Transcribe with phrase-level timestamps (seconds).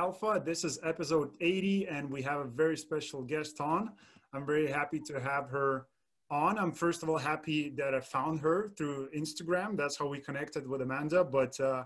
[0.00, 0.40] Alpha.
[0.42, 3.90] This is episode 80, and we have a very special guest on.
[4.32, 5.88] I'm very happy to have her
[6.30, 6.58] on.
[6.58, 9.76] I'm first of all happy that I found her through Instagram.
[9.76, 11.84] That's how we connected with Amanda, but uh,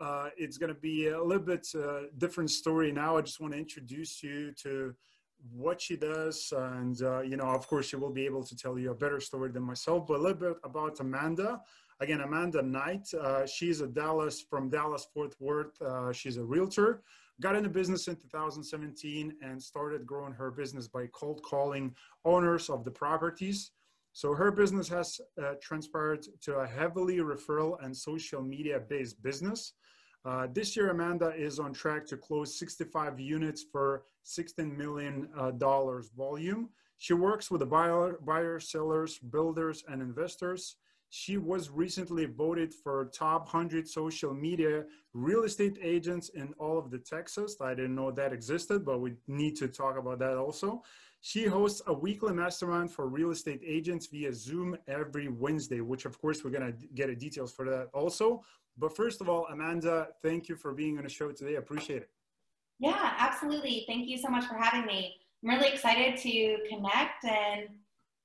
[0.00, 3.18] uh, it's going to be a little bit uh, different story now.
[3.18, 4.92] I just want to introduce you to
[5.52, 8.76] what she does, and uh, you know, of course, she will be able to tell
[8.80, 10.08] you a better story than myself.
[10.08, 11.60] But a little bit about Amanda.
[12.00, 13.06] Again, Amanda Knight.
[13.14, 15.80] Uh, she's a Dallas from Dallas Fort Worth.
[15.80, 17.04] Uh, she's a realtor.
[17.40, 22.84] Got into business in 2017 and started growing her business by cold calling owners of
[22.84, 23.72] the properties.
[24.12, 29.72] So her business has uh, transpired to a heavily referral and social media based business.
[30.24, 35.50] Uh, this year, Amanda is on track to close 65 units for $16 million uh,
[36.16, 36.70] volume.
[36.98, 40.76] She works with the buyer, buyers, sellers, builders, and investors.
[41.16, 46.90] She was recently voted for top 100 social media real estate agents in all of
[46.90, 47.54] the Texas.
[47.60, 50.82] I didn't know that existed, but we need to talk about that also.
[51.20, 56.20] She hosts a weekly mastermind for real estate agents via Zoom every Wednesday, which of
[56.20, 58.42] course we're gonna get details for that also.
[58.76, 61.54] But first of all, Amanda, thank you for being on the show today.
[61.54, 62.10] I appreciate it.
[62.80, 63.84] Yeah, absolutely.
[63.86, 65.14] Thank you so much for having me.
[65.44, 67.68] I'm really excited to connect and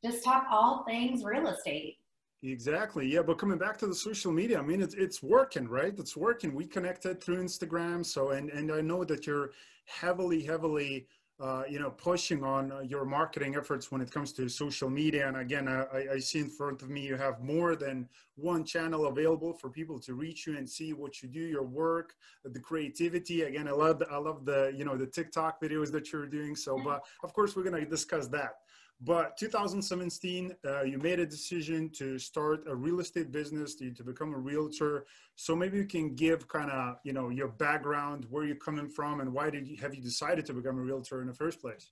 [0.03, 1.99] just talk all things real estate.
[2.41, 3.05] Exactly.
[3.05, 5.93] Yeah, but coming back to the social media, I mean, it's it's working, right?
[5.97, 6.55] It's working.
[6.55, 9.51] We connected through Instagram, so and and I know that you're
[9.85, 11.07] heavily, heavily,
[11.41, 15.27] uh, you know, pushing on uh, your marketing efforts when it comes to social media.
[15.27, 19.07] And again, I, I see in front of me you have more than one channel
[19.07, 22.13] available for people to reach you and see what you do, your work,
[22.45, 23.41] the creativity.
[23.41, 26.55] Again, I love the, I love the you know the TikTok videos that you're doing.
[26.55, 28.53] So, but of course, we're gonna discuss that.
[29.01, 34.03] But 2017, uh, you made a decision to start a real estate business, to, to
[34.03, 35.05] become a realtor.
[35.35, 39.21] So maybe you can give kind of, you know, your background, where you're coming from,
[39.21, 41.91] and why did you have you decided to become a realtor in the first place?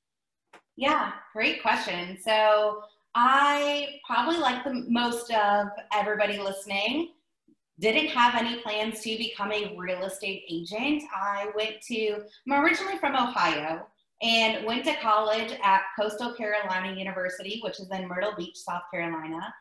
[0.75, 2.17] Yeah, great question.
[2.21, 2.83] So
[3.15, 7.13] I probably like the most of everybody listening
[7.79, 11.03] didn't have any plans to become a real estate agent.
[11.15, 13.87] I went to, I'm originally from Ohio
[14.21, 19.53] and went to college at Coastal Carolina University, which is in Myrtle Beach, South Carolina,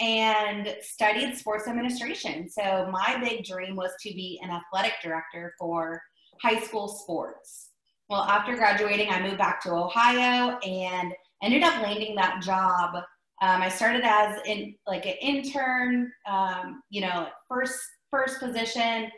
[0.00, 2.48] and studied sports administration.
[2.48, 6.02] So my big dream was to be an athletic director for
[6.42, 7.68] high school sports.
[8.08, 12.96] Well, after graduating, I moved back to Ohio and ended up landing that job.
[13.42, 17.78] Um, I started as in like an intern, um, you know, first
[18.10, 19.10] first position,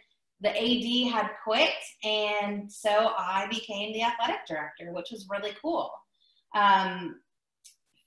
[0.42, 1.70] the AD had quit,
[2.04, 5.90] and so I became the athletic director, which was really cool.
[6.54, 7.20] Um,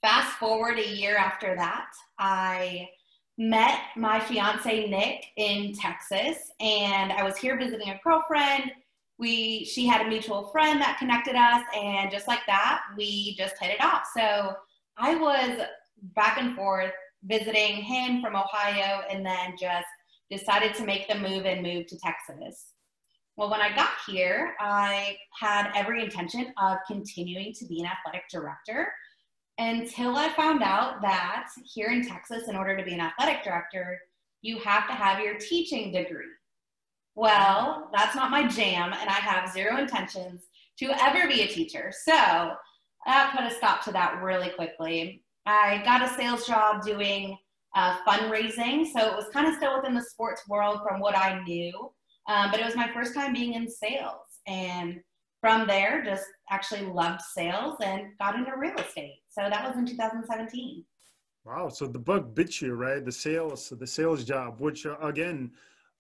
[0.01, 1.88] fast forward a year after that,
[2.19, 2.90] I
[3.38, 8.72] met my fiance Nick in Texas, and I was here visiting a girlfriend.
[9.17, 13.56] We she had a mutual friend that connected us, and just like that, we just
[13.59, 14.03] hit it off.
[14.16, 14.53] So
[14.97, 15.66] I was
[16.16, 16.91] back and forth
[17.23, 19.88] visiting him from Ohio, and then just
[20.31, 22.67] decided to make the move and move to Texas.
[23.37, 28.23] Well, when I got here, I had every intention of continuing to be an athletic
[28.31, 28.91] director
[29.57, 33.99] until I found out that here in Texas, in order to be an athletic director,
[34.41, 36.25] you have to have your teaching degree.
[37.15, 40.43] Well, that's not my jam, and I have zero intentions
[40.79, 41.91] to ever be a teacher.
[42.05, 42.51] So
[43.05, 45.23] that put a stop to that really quickly.
[45.45, 47.37] I got a sales job doing
[47.75, 48.85] uh, fundraising.
[48.91, 51.73] So it was kind of still within the sports world from what I knew.
[52.27, 54.39] Um, but it was my first time being in sales.
[54.47, 54.99] And
[55.41, 59.19] from there, just actually loved sales and got into real estate.
[59.29, 60.83] So that was in 2017.
[61.45, 61.69] Wow.
[61.69, 63.05] So the bug bit you, right?
[63.05, 65.51] The sales, the sales job, which uh, again,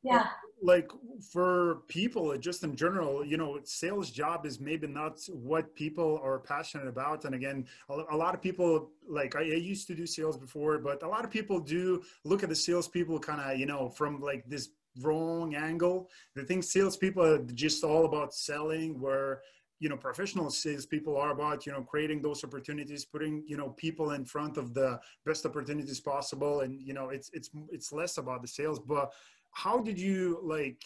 [0.01, 0.27] yeah
[0.61, 0.89] like
[1.31, 6.19] for people uh, just in general you know sales job is maybe not what people
[6.23, 7.25] are passionate about.
[7.25, 11.07] And again a, lot of people like I, used to do sales before but a
[11.07, 14.69] lot of people do look at the salespeople kind of you know from like this
[15.01, 16.09] wrong angle.
[16.35, 19.41] They think salespeople are just all about selling where
[19.79, 23.69] you know professional sales people are about you know creating those opportunities putting you know
[23.71, 26.61] people in front of the best opportunities possible.
[26.61, 29.13] And you know it's it's it's less about the sales but
[29.55, 30.83] how did you like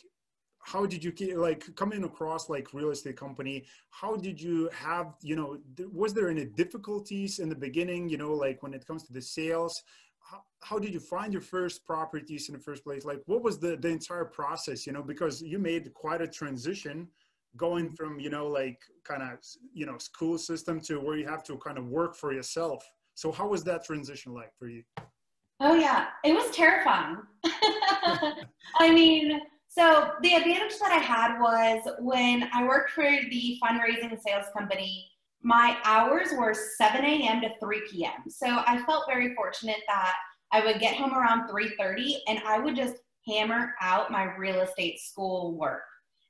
[0.62, 5.36] how did you like coming across like real estate company how did you have you
[5.36, 5.58] know
[5.92, 9.22] was there any difficulties in the beginning you know like when it comes to the
[9.22, 9.84] sales?
[10.20, 13.04] How, how did you find your first properties in the first place?
[13.04, 17.08] Like what was the the entire process you know because you made quite a transition
[17.58, 19.40] going from you know like kind of
[19.74, 22.84] you know school system to where you have to kind of work for yourself.
[23.16, 24.84] So how was that transition like for you
[25.60, 27.18] Oh yeah, it was terrifying.
[28.80, 34.18] I mean, So the advantage that I had was when I worked for the fundraising
[34.22, 35.08] sales company,
[35.44, 37.42] my hours were 7 a.m.
[37.42, 38.30] to 3 p.m.
[38.30, 40.16] So I felt very fortunate that
[40.52, 42.96] I would get home around 3:30 and I would just
[43.28, 45.84] hammer out my real estate school work.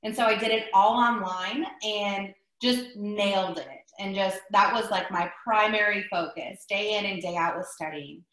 [0.04, 3.68] And so I did it all online and just nailed it.
[4.00, 8.24] And just that was like my primary focus, day in and day out was studying.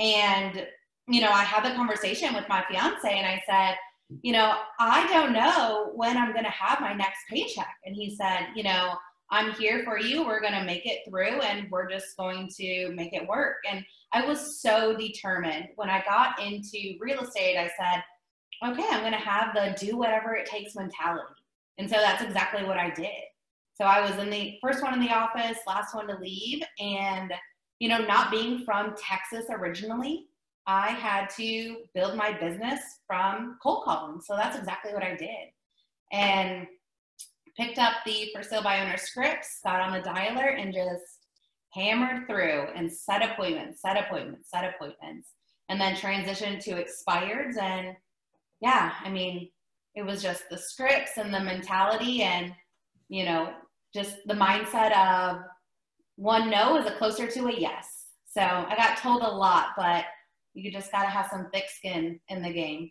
[0.00, 0.66] And
[1.10, 3.76] you know, I had the conversation with my fiance and I said,
[4.22, 7.74] you know, I don't know when I'm going to have my next paycheck.
[7.84, 8.94] And he said, you know,
[9.30, 10.24] I'm here for you.
[10.24, 13.56] We're going to make it through and we're just going to make it work.
[13.68, 15.68] And I was so determined.
[15.76, 18.02] When I got into real estate, I said,
[18.64, 21.34] okay, I'm going to have the do whatever it takes mentality.
[21.78, 23.22] And so that's exactly what I did.
[23.74, 26.62] So I was in the first one in the office, last one to leave.
[26.78, 27.32] And,
[27.80, 30.26] you know, not being from Texas originally,
[30.66, 34.20] I had to build my business from cold calling.
[34.20, 35.48] So that's exactly what I did.
[36.12, 36.66] And
[37.56, 41.26] picked up the for sale by owner scripts, got on the dialer, and just
[41.72, 45.30] hammered through and set appointments, set appointments, set appointments,
[45.68, 47.56] and then transitioned to expireds.
[47.58, 47.96] And
[48.60, 49.48] yeah, I mean,
[49.94, 52.52] it was just the scripts and the mentality and,
[53.08, 53.54] you know,
[53.94, 55.38] just the mindset of
[56.20, 57.86] one no is a closer to a yes.
[58.26, 60.04] So I got told a lot, but
[60.52, 62.90] you just got to have some thick skin in the game.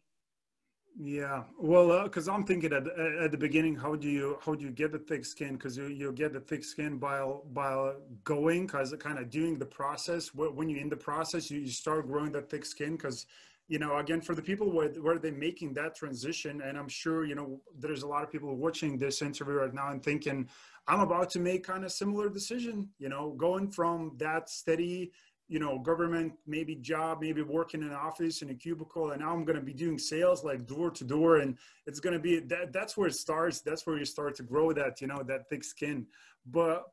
[1.02, 4.66] Yeah, well, because uh, I'm thinking at at the beginning, how do you how do
[4.66, 5.54] you get the thick skin?
[5.54, 7.20] Because you you get the thick skin by
[7.54, 7.94] by
[8.24, 10.34] going, because kind of doing the process.
[10.34, 12.94] When you're in the process, you, you start growing that thick skin.
[12.94, 13.28] Because
[13.70, 17.24] you know, again, for the people where where they're making that transition, and I'm sure
[17.24, 20.50] you know there's a lot of people watching this interview right now and thinking,
[20.90, 22.90] I'm about to make kind of similar decision.
[22.98, 25.12] You know, going from that steady
[25.50, 29.34] you know, government maybe job, maybe working in an office in a cubicle, and now
[29.34, 31.58] I'm going to be doing sales like door to door, and
[31.88, 32.72] it's going to be that.
[32.72, 33.60] That's where it starts.
[33.60, 36.06] That's where you start to grow that, you know, that thick skin.
[36.46, 36.84] But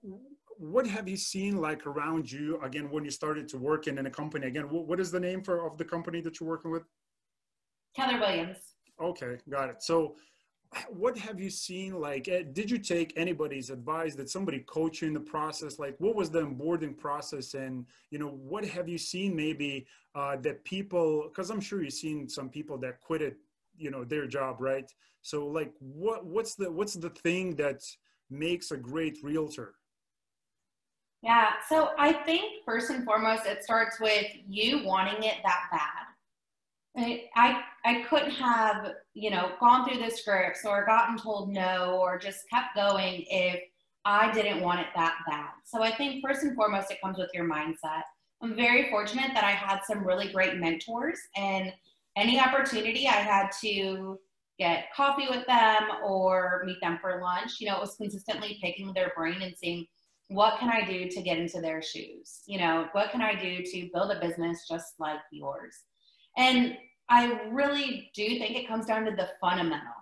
[0.56, 4.06] what have you seen like around you again when you started to work in, in
[4.06, 4.46] a company?
[4.46, 6.84] Again, what, what is the name for of the company that you're working with?
[7.94, 8.56] Keller Williams.
[8.98, 9.82] Okay, got it.
[9.82, 10.16] So
[10.88, 14.14] what have you seen like eh, did you take anybody's advice?
[14.14, 15.78] Did somebody coach you in the process?
[15.78, 17.54] Like what was the onboarding process?
[17.54, 21.92] And you know what have you seen maybe uh, that people because i'm sure you've
[21.92, 23.36] seen some people that quitted
[23.76, 24.90] you know their job right?
[25.22, 27.82] So like what what's the what's the thing that
[28.30, 29.74] makes a great realtor?
[31.22, 36.05] Yeah so i think first and foremost it starts with you wanting it that bad
[36.96, 42.18] I, I couldn't have, you know, gone through the scripts or gotten told no or
[42.18, 43.60] just kept going if
[44.04, 45.50] I didn't want it that bad.
[45.64, 48.02] So I think first and foremost, it comes with your mindset.
[48.42, 51.72] I'm very fortunate that I had some really great mentors and
[52.16, 54.18] any opportunity I had to
[54.58, 58.92] get coffee with them or meet them for lunch, you know, it was consistently picking
[58.94, 59.86] their brain and seeing
[60.28, 62.40] what can I do to get into their shoes?
[62.46, 65.76] You know, what can I do to build a business just like yours?
[66.36, 66.76] And
[67.08, 69.92] I really do think it comes down to the fundamental.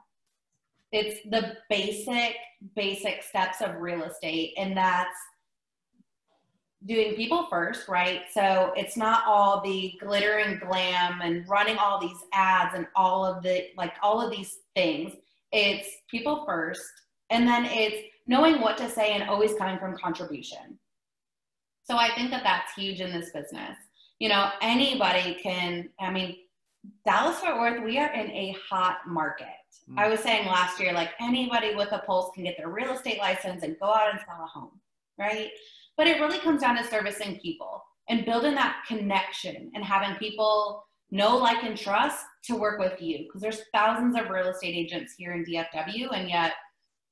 [0.92, 2.36] It's the basic,
[2.76, 5.16] basic steps of real estate, and that's
[6.86, 8.22] doing people first, right?
[8.32, 13.24] So it's not all the glitter and glam and running all these ads and all
[13.24, 15.14] of the like all of these things.
[15.52, 16.82] It's people first,
[17.30, 20.78] and then it's knowing what to say and always coming from contribution.
[21.84, 23.76] So I think that that's huge in this business.
[24.18, 26.36] You know, anybody can, I mean,
[27.04, 29.46] Dallas Fort Worth, we are in a hot market.
[29.90, 29.98] Mm.
[29.98, 33.18] I was saying last year, like anybody with a pulse can get their real estate
[33.18, 34.80] license and go out and sell a home,
[35.18, 35.50] right?
[35.96, 40.84] But it really comes down to servicing people and building that connection and having people
[41.10, 43.18] know, like, and trust to work with you.
[43.18, 46.52] Because there's thousands of real estate agents here in DFW, and yet,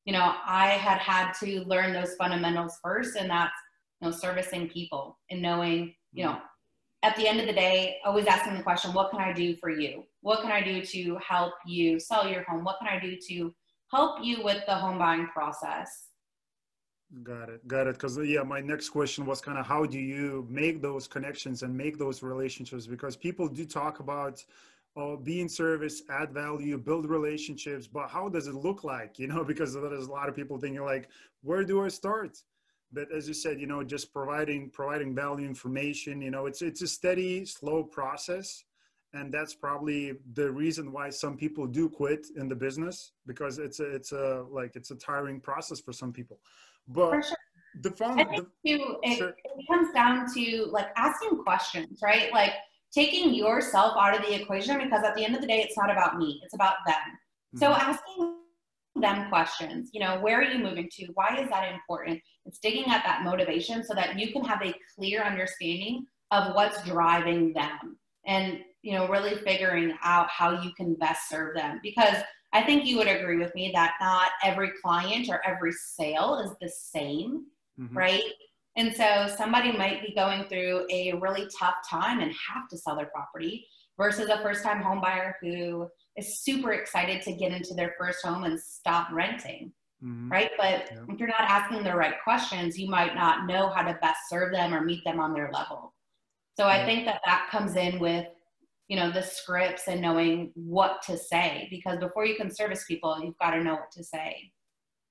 [0.05, 3.52] you know, I had had to learn those fundamentals first, and that's
[4.00, 6.38] you know, servicing people and knowing, you know,
[7.02, 9.71] at the end of the day, always asking the question, what can I do for
[9.71, 10.04] you?
[10.21, 12.64] What can I do to help you sell your home?
[12.64, 13.54] What can I do to
[13.90, 16.09] help you with the home buying process?
[17.23, 17.66] Got it.
[17.66, 17.94] Got it.
[17.94, 21.76] Because, yeah, my next question was kind of how do you make those connections and
[21.76, 22.87] make those relationships?
[22.87, 24.42] Because people do talk about
[24.97, 29.18] uh, be in service, add value, build relationships, but how does it look like?
[29.18, 31.09] You know, because there's a lot of people thinking, like,
[31.42, 32.38] where do I start?
[32.92, 36.82] But as you said you know just providing providing value information you know it's it's
[36.82, 38.64] a steady slow process
[39.14, 43.80] and that's probably the reason why some people do quit in the business because it's
[43.80, 46.38] a it's a like it's a tiring process for some people
[46.88, 47.37] but sure.
[47.80, 49.28] the phone I think the, too, it, sure.
[49.28, 52.52] it comes down to like asking questions right like
[52.92, 55.90] taking yourself out of the equation because at the end of the day it's not
[55.90, 56.96] about me it's about them
[57.56, 57.90] So mm-hmm.
[57.90, 58.41] asking
[59.02, 61.06] them questions, you know, where are you moving to?
[61.14, 62.21] Why is that important?
[62.47, 66.82] It's digging at that motivation so that you can have a clear understanding of what's
[66.85, 71.80] driving them and, you know, really figuring out how you can best serve them.
[71.82, 72.16] Because
[72.52, 76.56] I think you would agree with me that not every client or every sale is
[76.61, 77.44] the same,
[77.78, 77.97] mm-hmm.
[77.97, 78.25] right?
[78.76, 82.97] And so somebody might be going through a really tough time and have to sell
[82.97, 83.66] their property
[83.99, 88.25] versus a first time home buyer who is super excited to get into their first
[88.25, 89.73] home and stop renting.
[90.04, 90.31] Mm-hmm.
[90.31, 90.50] Right.
[90.57, 91.04] But yeah.
[91.09, 94.52] if you're not asking the right questions, you might not know how to best serve
[94.52, 95.95] them or meet them on their level.
[96.59, 98.26] So I think that that comes in with,
[98.88, 103.19] you know, the scripts and knowing what to say because before you can service people,
[103.23, 104.50] you've got to know what to say.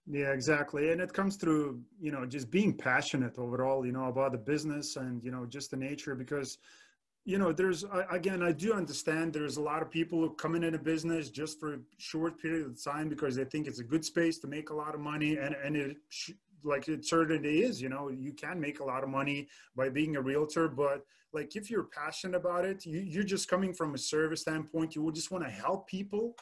[0.08, 0.91] Yeah, exactly.
[0.91, 4.98] And it comes through, you know, just being passionate overall, you know, about the business
[4.98, 6.58] and, you know, just the nature because
[7.24, 10.63] you know there's again i do understand there's a lot of people who come in
[10.63, 14.04] a business just for a short period of time because they think it's a good
[14.04, 15.98] space to make a lot of money and and it
[16.63, 20.16] like it certainly is you know you can make a lot of money by being
[20.16, 23.98] a realtor but like if you're passionate about it you, you're just coming from a
[23.98, 26.36] service standpoint you just want to help people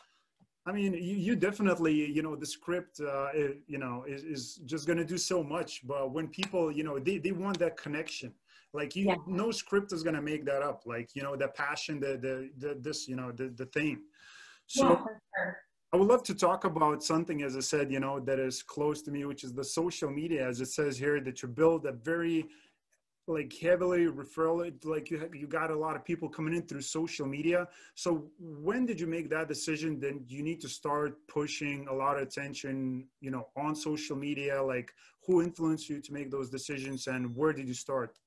[0.65, 3.29] I mean, you, you, definitely, you know, the script, uh,
[3.65, 5.87] you know, is, is just going to do so much.
[5.87, 8.33] But when people, you know, they, they want that connection
[8.73, 9.15] like you yeah.
[9.27, 10.83] no script is going to make that up.
[10.85, 14.01] Like you know the passion the the, the this you know the the thing.
[14.67, 15.57] So yeah, sure.
[15.93, 19.01] i would love to talk about something as i said you know that is close
[19.01, 21.91] to me which is the social media as it says here that you build a
[21.91, 22.45] very
[23.29, 26.81] like heavily referral like you have, you got a lot of people coming in through
[26.81, 27.67] social media.
[27.93, 32.17] So when did you make that decision then you need to start pushing a lot
[32.17, 34.61] of attention you know on social media?
[34.61, 34.91] Like
[35.25, 38.17] who influenced you to make those decisions and where did you start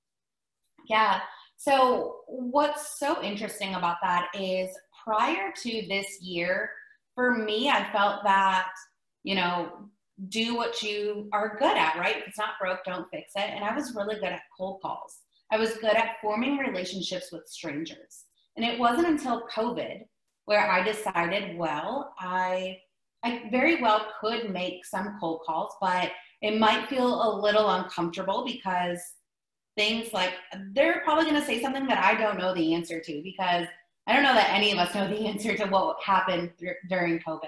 [0.88, 1.20] yeah.
[1.56, 4.70] So, what's so interesting about that is
[5.04, 6.70] prior to this year,
[7.14, 8.68] for me, I felt that,
[9.22, 9.88] you know,
[10.28, 12.16] do what you are good at, right?
[12.18, 13.50] If it's not broke, don't fix it.
[13.50, 15.18] And I was really good at cold calls.
[15.50, 18.24] I was good at forming relationships with strangers.
[18.56, 20.02] And it wasn't until COVID
[20.46, 22.78] where I decided, well, I
[23.24, 26.10] I very well could make some cold calls, but
[26.40, 29.00] it might feel a little uncomfortable because
[29.76, 30.34] things like
[30.72, 33.66] they're probably going to say something that I don't know the answer to because
[34.06, 37.18] I don't know that any of us know the answer to what happened th- during
[37.20, 37.46] COVID.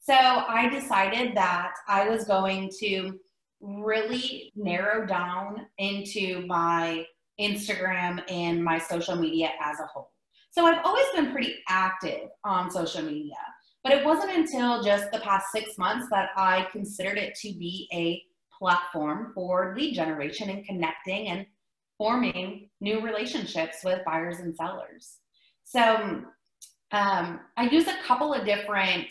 [0.00, 3.18] So I decided that I was going to
[3.60, 7.04] really narrow down into my
[7.38, 10.10] Instagram and my social media as a whole.
[10.50, 13.36] So I've always been pretty active on social media,
[13.84, 17.88] but it wasn't until just the past six months that I considered it to be
[17.92, 18.22] a
[18.60, 21.46] platform for lead generation and connecting and
[21.98, 25.16] forming new relationships with buyers and sellers.
[25.64, 26.24] So
[26.92, 29.06] um, I use a couple of different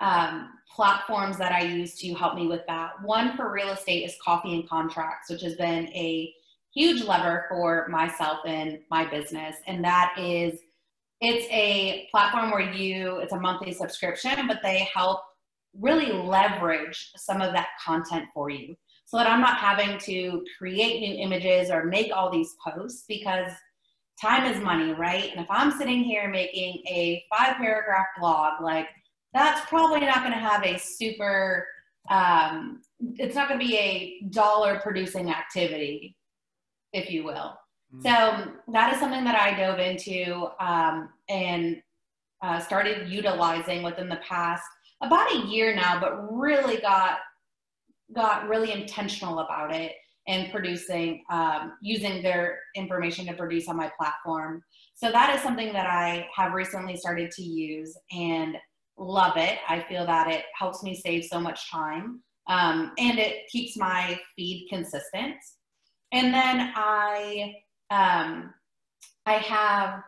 [0.00, 2.92] um, platforms that I use to help me with that.
[3.02, 6.32] One for real estate is Coffee and Contracts, which has been a
[6.74, 9.56] huge lever for myself and my business.
[9.66, 10.60] And that is,
[11.20, 15.20] it's a platform where you, it's a monthly subscription, but they help
[15.78, 18.74] really leverage some of that content for you
[19.04, 23.50] so that I'm not having to create new images or make all these posts because
[24.20, 25.30] time is money, right?
[25.32, 28.86] And if I'm sitting here making a five paragraph blog, like
[29.32, 31.66] that's probably not going to have a super,
[32.10, 32.82] um,
[33.16, 36.16] it's not going to be a dollar producing activity,
[36.92, 37.56] if you will.
[37.94, 38.02] Mm-hmm.
[38.02, 41.82] So that is something that I dove into um, and
[42.42, 44.64] uh, started utilizing within the past
[45.02, 47.18] about a year now, but really got
[48.14, 49.92] got really intentional about it
[50.26, 54.62] and producing um, using their information to produce on my platform.
[54.94, 58.56] So that is something that I have recently started to use and
[58.98, 59.58] love it.
[59.68, 64.18] I feel that it helps me save so much time um, and it keeps my
[64.36, 65.36] feed consistent.
[66.12, 67.54] And then I
[67.90, 68.52] um,
[69.26, 70.02] I have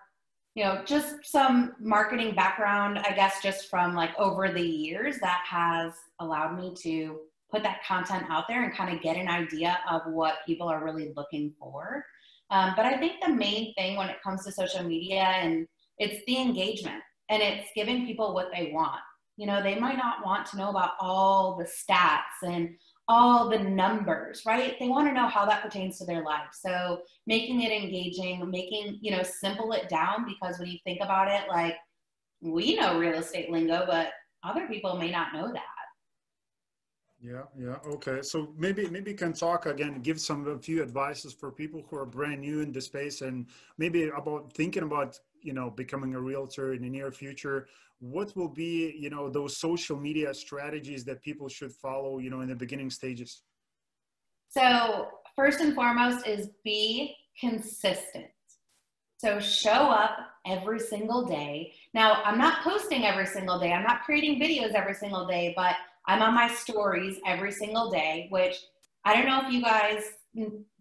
[0.54, 5.42] you know, just some marketing background, I guess, just from like over the years that
[5.48, 9.78] has allowed me to put that content out there and kind of get an idea
[9.90, 12.04] of what people are really looking for.
[12.50, 15.66] Um, but I think the main thing when it comes to social media and
[15.98, 19.00] it's the engagement and it's giving people what they want.
[19.38, 22.70] You know, they might not want to know about all the stats and
[23.08, 24.76] all the numbers, right?
[24.78, 26.50] They want to know how that pertains to their life.
[26.52, 31.28] So making it engaging, making, you know, simple it down because when you think about
[31.28, 31.76] it, like
[32.40, 34.12] we know real estate lingo, but
[34.44, 35.62] other people may not know that.
[37.20, 38.20] Yeah, yeah, okay.
[38.22, 41.96] So maybe maybe you can talk again, give some a few advices for people who
[41.96, 43.46] are brand new in the space and
[43.78, 47.66] maybe about thinking about you know becoming a realtor in the near future
[48.02, 52.40] what will be you know those social media strategies that people should follow you know
[52.40, 53.42] in the beginning stages?
[54.50, 58.26] So first and foremost is be consistent.
[59.18, 61.72] So show up every single day.
[61.94, 63.72] Now i'm not posting every single day.
[63.72, 68.26] I'm not creating videos every single day but i'm on my stories every single day
[68.30, 68.56] which
[69.04, 70.02] i don't know if you guys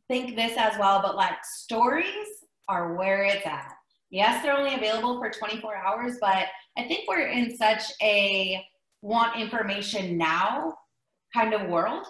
[0.08, 2.27] think this as well but like stories
[2.68, 3.75] are where it's at
[4.12, 6.46] yes they're only available for 24 hours but
[6.77, 8.63] I think we're in such a
[9.01, 10.75] want information now
[11.34, 12.06] kind of world.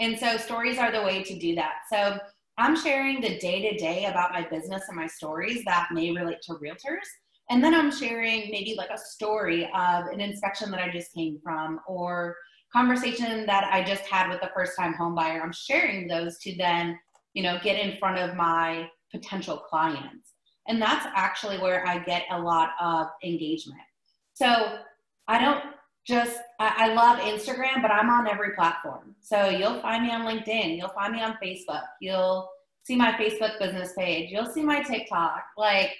[0.00, 1.80] And so stories are the way to do that.
[1.90, 2.18] So
[2.58, 6.42] I'm sharing the day to day about my business and my stories that may relate
[6.42, 7.06] to realtors.
[7.50, 11.38] And then I'm sharing maybe like a story of an inspection that I just came
[11.42, 12.36] from or
[12.72, 15.42] conversation that I just had with a first time home buyer.
[15.42, 16.98] I'm sharing those to then,
[17.34, 20.31] you know, get in front of my potential clients.
[20.68, 23.80] And that's actually where I get a lot of engagement.
[24.34, 24.78] So
[25.28, 25.62] I don't
[26.06, 29.14] just, I, I love Instagram, but I'm on every platform.
[29.20, 32.48] So you'll find me on LinkedIn, you'll find me on Facebook, you'll
[32.84, 35.92] see my Facebook business page, you'll see my TikTok, like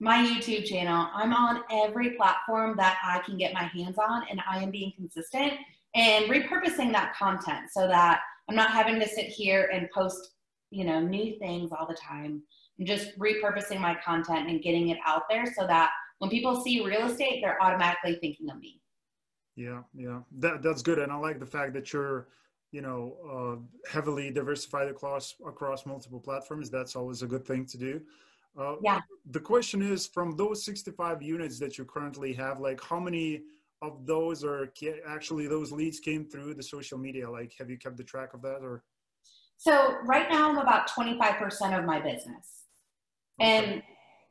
[0.00, 1.08] my YouTube channel.
[1.14, 4.92] I'm on every platform that I can get my hands on, and I am being
[4.96, 5.54] consistent
[5.94, 10.32] and repurposing that content so that I'm not having to sit here and post,
[10.70, 12.42] you know, new things all the time.
[12.78, 16.84] I'm just repurposing my content and getting it out there so that when people see
[16.84, 18.80] real estate, they're automatically thinking of me.
[19.56, 22.26] Yeah, yeah, that that's good, and I like the fact that you're,
[22.72, 26.70] you know, uh, heavily diversified across across multiple platforms.
[26.70, 28.00] That's always a good thing to do.
[28.58, 29.00] Uh, yeah.
[29.30, 33.42] The question is, from those 65 units that you currently have, like how many
[33.82, 34.72] of those are
[35.06, 37.30] actually those leads came through the social media?
[37.30, 38.82] Like, have you kept the track of that, or?
[39.56, 42.63] So right now, I'm about 25% of my business.
[43.40, 43.82] And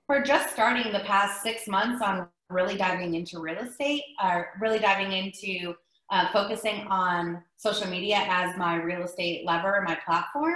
[0.08, 4.80] for just starting the past six months on really diving into real estate, or really
[4.80, 5.74] diving into
[6.12, 10.56] uh, focusing on social media as my real estate lever, my platform,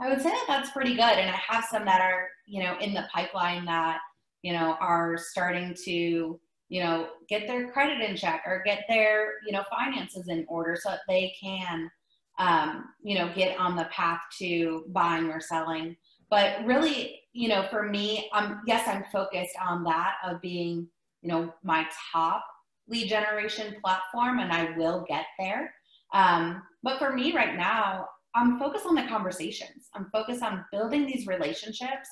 [0.00, 1.02] I would say that that's pretty good.
[1.02, 3.98] And I have some that are, you know, in the pipeline that,
[4.42, 9.34] you know, are starting to, you know, get their credit in check or get their,
[9.46, 11.90] you know, finances in order so that they can,
[12.38, 15.96] um, you know, get on the path to buying or selling.
[16.30, 20.86] But really, you know, for me, um, yes, I'm focused on that of being,
[21.22, 22.44] you know, my top
[22.88, 25.72] lead generation platform, and I will get there.
[26.12, 29.88] Um, but for me right now, I'm focused on the conversations.
[29.94, 32.08] I'm focused on building these relationships.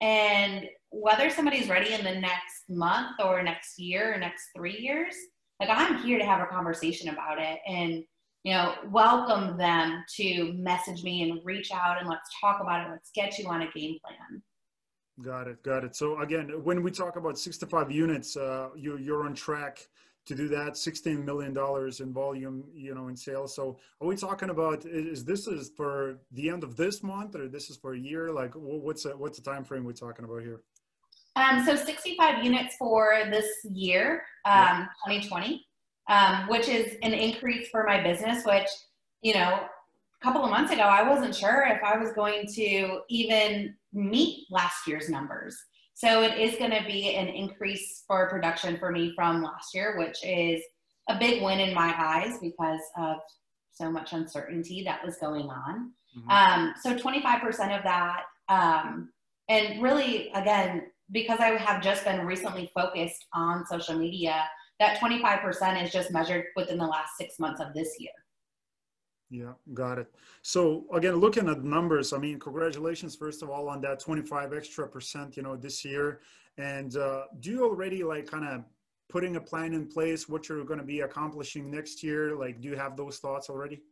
[0.00, 5.14] And whether somebody's ready in the next month or next year or next three years,
[5.60, 8.02] like I'm here to have a conversation about it and,
[8.44, 12.90] you know, welcome them to message me and reach out and let's talk about it.
[12.90, 14.42] Let's get you on a game plan.
[15.22, 15.94] Got it, got it.
[15.94, 19.86] So again, when we talk about 65 units, uh, you, you're on track
[20.26, 20.76] to do that.
[20.76, 23.54] 16 million dollars in volume, you know, in sales.
[23.54, 24.84] So are we talking about?
[24.86, 28.32] Is this is for the end of this month, or this is for a year?
[28.32, 30.62] Like, what's a, what's the time frame we're talking about here?
[31.36, 35.64] Um, so 65 units for this year, um, 2020,
[36.08, 38.44] um, which is an increase for my business.
[38.44, 38.68] Which,
[39.22, 39.66] you know,
[40.20, 44.46] a couple of months ago, I wasn't sure if I was going to even meet
[44.50, 45.56] last year's numbers.
[45.94, 49.98] So it is going to be an increase for production for me from last year,
[49.98, 50.62] which is
[51.08, 53.16] a big win in my eyes because of
[53.72, 55.92] so much uncertainty that was going on.
[56.16, 56.30] Mm-hmm.
[56.30, 59.10] Um, so 25% of that, um,
[59.48, 64.44] and really, again, because I have just been recently focused on social media,
[64.78, 68.12] that 25% is just measured within the last six months of this year.
[69.30, 70.12] Yeah, got it.
[70.42, 74.88] So again, looking at numbers, I mean, congratulations first of all on that 25 extra
[74.88, 76.20] percent, you know, this year.
[76.58, 78.64] And uh, do you already like kind of
[79.08, 82.34] putting a plan in place what you're going to be accomplishing next year?
[82.34, 83.82] Like, do you have those thoughts already?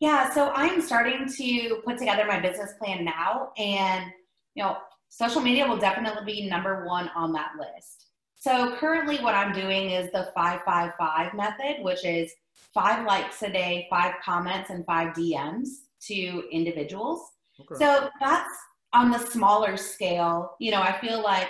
[0.00, 4.10] Yeah, so I'm starting to put together my business plan now, and
[4.54, 4.76] you know,
[5.08, 8.08] social media will definitely be number one on that list.
[8.34, 12.32] So currently, what I'm doing is the five five five method, which is
[12.72, 15.68] five likes a day, five comments, and five DMs
[16.08, 17.20] to individuals.
[17.60, 17.84] Okay.
[17.84, 18.50] So that's
[18.92, 20.56] on the smaller scale.
[20.60, 21.48] You know, I feel like,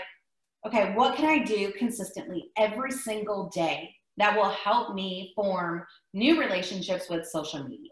[0.66, 6.40] okay, what can I do consistently every single day that will help me form new
[6.40, 7.90] relationships with social media?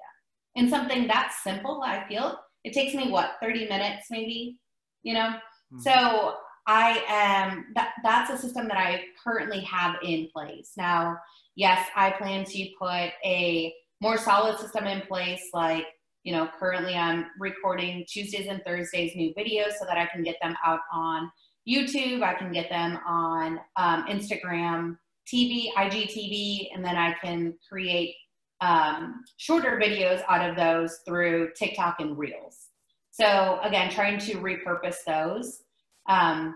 [0.57, 4.59] And something that simple, I feel it takes me what 30 minutes maybe,
[5.03, 5.31] you know?
[5.73, 5.81] Mm-hmm.
[5.81, 6.35] So
[6.67, 10.73] I am that that's a system that I currently have in place.
[10.77, 11.17] Now,
[11.57, 15.49] yes, I plan to put a more solid system in place.
[15.53, 15.87] Like,
[16.25, 20.37] you know, currently I'm recording Tuesdays and Thursdays new videos so that I can get
[20.43, 21.31] them out on
[21.69, 24.97] YouTube, I can get them on um, Instagram,
[25.33, 28.15] TV, IGTV, and then I can create
[28.61, 32.69] um, shorter videos out of those through TikTok and Reels.
[33.11, 35.63] So again, trying to repurpose those.
[36.09, 36.55] Um,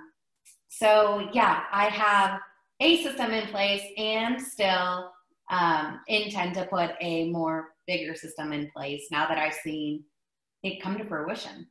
[0.68, 2.40] so yeah, I have
[2.80, 5.10] a system in place and still
[5.50, 10.04] um, intend to put a more bigger system in place now that I've seen
[10.62, 11.68] it come to fruition.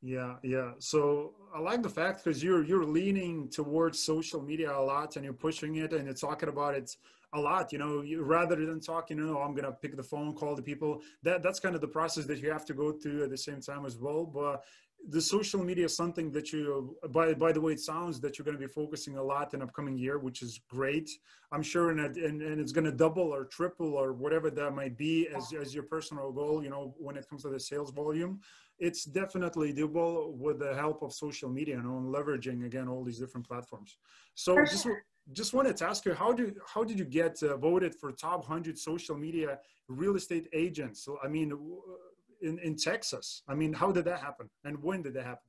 [0.00, 0.72] Yeah, yeah.
[0.78, 5.24] So I like the fact because you're you're leaning towards social media a lot and
[5.24, 6.96] you're pushing it and you're talking about it
[7.32, 7.72] a lot.
[7.72, 10.62] You know, you, rather than talking, you know, I'm gonna pick the phone, call the
[10.62, 11.02] people.
[11.24, 13.60] That that's kind of the process that you have to go through at the same
[13.60, 14.24] time as well.
[14.24, 14.62] But
[15.10, 18.44] the social media is something that you by by the way it sounds that you're
[18.44, 21.08] going to be focusing a lot in upcoming year which is great.
[21.52, 24.96] I'm sure and, and, and it's going to double or triple or whatever that might
[24.98, 28.40] be as, as your personal goal you know when it comes to the sales volume.
[28.78, 33.02] It's definitely doable with the help of social media you know, and leveraging again all
[33.02, 33.96] these different platforms.
[34.34, 34.86] So For just
[35.32, 38.40] just wanted to ask you how did how did you get uh, voted for top
[38.40, 39.58] 100 social media
[39.88, 41.04] real estate agents?
[41.04, 41.52] So i mean
[42.42, 43.42] in, in Texas?
[43.48, 44.48] I mean, how did that happen?
[44.64, 45.48] And when did that happen?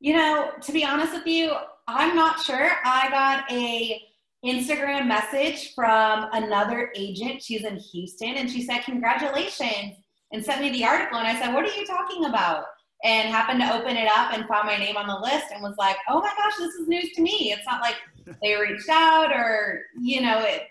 [0.00, 1.52] You know, to be honest with you,
[1.86, 2.70] I'm not sure.
[2.84, 4.02] I got a
[4.44, 7.42] Instagram message from another agent.
[7.42, 9.94] She's in Houston and she said, Congratulations,
[10.32, 11.18] and sent me the article.
[11.18, 12.64] And I said, What are you talking about?
[13.04, 15.76] And happened to open it up and found my name on the list and was
[15.78, 17.54] like, Oh my gosh, this is news to me.
[17.56, 17.96] It's not like
[18.42, 20.62] they reached out or, you know, it,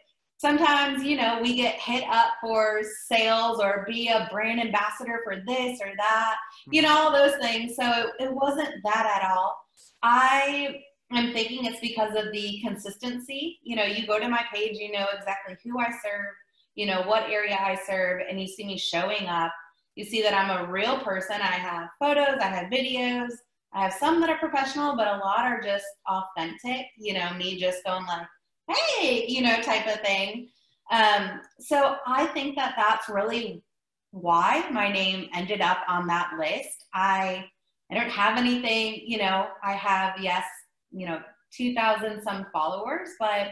[0.41, 5.35] sometimes you know we get hit up for sales or be a brand ambassador for
[5.47, 6.35] this or that
[6.71, 7.75] you know all those things.
[7.75, 9.55] So it wasn't that at all.
[10.01, 13.59] I am thinking it's because of the consistency.
[13.63, 16.33] You know you go to my page you know exactly who i serve
[16.75, 19.51] you know what area i serve and you see me showing up.
[19.95, 21.35] You see that i'm a real person.
[21.35, 23.31] I have photos i have videos.
[23.73, 27.59] I have some that are professional but a lot are just authentic you know me
[27.59, 28.27] just going like
[28.73, 30.49] hey, you know, type of thing.
[30.91, 33.63] Um, so I think that that's really
[34.11, 36.85] why my name ended up on that list.
[36.93, 37.45] I
[37.89, 40.45] I don't have anything, you know, I have yes,
[40.91, 41.21] you know,
[41.55, 43.49] 2000 some followers, but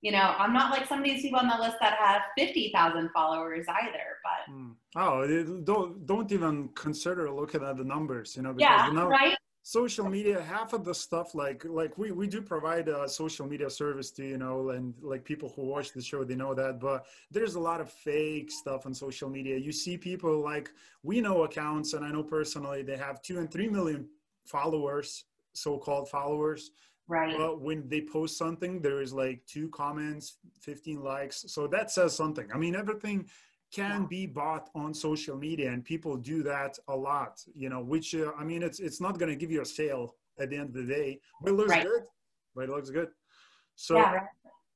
[0.00, 3.10] you know, I'm not like some of these people on the list that have 50,000
[3.12, 4.74] followers either, but mm.
[4.96, 5.26] Oh,
[5.64, 9.36] don't don't even consider looking at the numbers, you know, because yeah, now, right?
[9.68, 13.68] Social media half of the stuff like like we, we do provide a social media
[13.68, 17.04] service to you know and like people who watch the show they know that but
[17.30, 19.58] there's a lot of fake stuff on social media.
[19.58, 20.70] You see people like
[21.02, 24.08] we know accounts and i know personally they have two and three million
[24.46, 26.70] followers so-called followers.
[27.06, 27.36] Right.
[27.36, 31.44] But when they post something there is like two comments 15 likes.
[31.46, 32.48] So that says something.
[32.54, 33.28] I mean everything
[33.72, 38.14] can be bought on social media and people do that a lot you know which
[38.14, 40.68] uh, i mean it's it's not going to give you a sale at the end
[40.68, 41.84] of the day but it looks right.
[41.84, 42.02] good
[42.54, 43.10] but it looks good.
[43.76, 44.26] So yeah,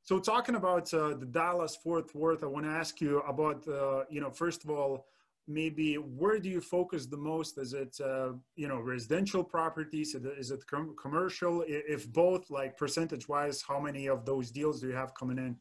[0.03, 4.05] so talking about uh, the dallas fort worth i want to ask you about uh,
[4.11, 5.07] you know first of all
[5.49, 7.59] maybe where do you focus the most?
[7.59, 10.15] Is it uh, you know residential properties?
[10.15, 11.65] Is it com- commercial?
[11.67, 15.57] If both like percentage wise how many of those deals do you have coming in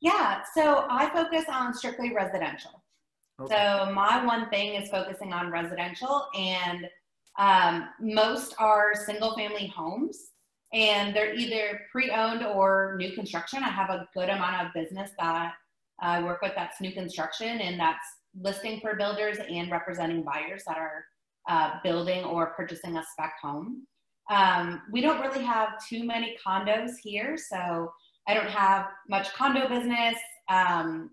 [0.00, 2.82] yeah, so I focus on strictly residential.
[3.40, 3.54] Okay.
[3.54, 6.86] So my one thing is focusing on residential, and
[7.38, 10.30] um, most are single family homes,
[10.72, 13.62] and they're either pre owned or new construction.
[13.62, 15.52] I have a good amount of business that
[16.00, 18.04] I work with that's new construction, and that's
[18.40, 21.04] listing for builders and representing buyers that are
[21.48, 23.86] uh, building or purchasing a spec home.
[24.30, 27.90] Um, we don't really have too many condos here, so
[28.26, 30.16] I don't have much condo business.
[30.48, 31.10] Um,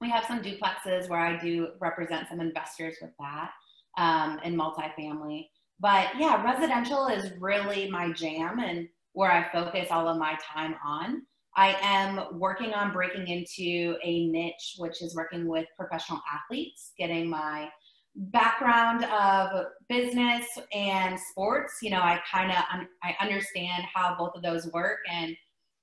[0.00, 3.50] we have some duplexes where I do represent some investors with that
[3.96, 5.48] um, in multifamily.
[5.80, 10.76] But yeah, residential is really my jam and where I focus all of my time
[10.84, 11.22] on.
[11.56, 17.28] I am working on breaking into a niche, which is working with professional athletes, getting
[17.30, 17.68] my
[18.16, 21.74] background of business and sports.
[21.80, 25.36] You know, I kind of un- I understand how both of those work and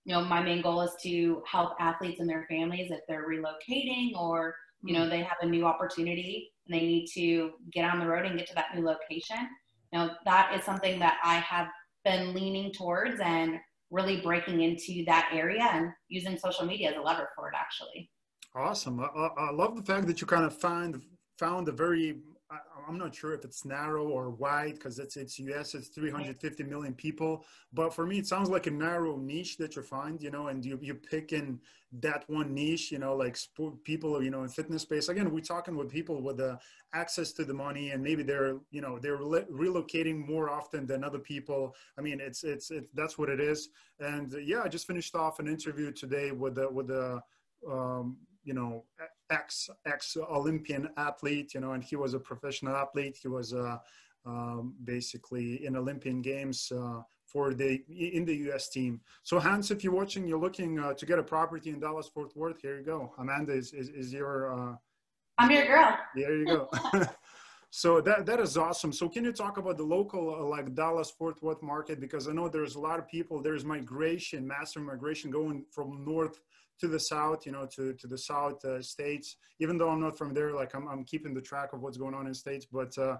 [0.05, 4.15] you know, my main goal is to help athletes and their families if they're relocating
[4.15, 5.09] or, you know, mm-hmm.
[5.09, 8.47] they have a new opportunity and they need to get on the road and get
[8.47, 9.37] to that new location.
[9.93, 11.67] You know, that is something that I have
[12.03, 13.59] been leaning towards and
[13.91, 18.09] really breaking into that area and using social media as a lever for it actually.
[18.55, 18.99] Awesome.
[18.99, 21.01] I, I love the fact that you kind of find
[21.37, 22.17] found a very
[22.51, 26.63] I, am not sure if it's narrow or wide because it's it's us it's 350
[26.63, 27.45] million people.
[27.73, 30.63] But for me it sounds like a narrow niche that you find you know and
[30.65, 31.59] you, you pick in
[31.99, 35.07] that one niche you know like sport, people you know in fitness space.
[35.09, 36.59] Again we're talking with people with the
[36.93, 41.03] access to the money and maybe they're you know they're re- relocating more often than
[41.03, 41.73] other people.
[41.97, 43.69] I mean it's it's it's that's what it is.
[43.99, 47.21] And uh, yeah i just finished off an interview today with the with the
[47.69, 48.83] um, you know
[49.29, 53.17] ex ex Olympian athlete, you know, and he was a professional athlete.
[53.21, 53.77] He was uh,
[54.25, 58.69] um, basically in Olympian Games uh, for the in the U.S.
[58.69, 59.01] team.
[59.23, 62.35] So Hans, if you're watching, you're looking uh, to get a property in Dallas Fort
[62.35, 62.61] Worth.
[62.61, 63.13] Here you go.
[63.17, 64.53] Amanda is is, is your.
[64.53, 64.75] Uh,
[65.37, 65.97] I'm your girl.
[66.15, 66.69] There you go.
[67.69, 68.91] so that that is awesome.
[68.91, 72.33] So can you talk about the local uh, like Dallas Fort Worth market because I
[72.33, 73.41] know there's a lot of people.
[73.41, 76.41] There's migration, massive migration going from north
[76.81, 80.17] to the south, you know, to, to the south uh, states, even though I'm not
[80.17, 82.97] from there, like I'm, I'm keeping the track of what's going on in states, but
[82.97, 83.17] uh,